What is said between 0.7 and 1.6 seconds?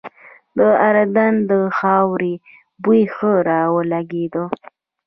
اردن د